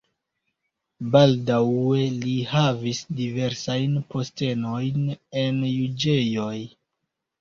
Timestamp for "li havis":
2.23-3.03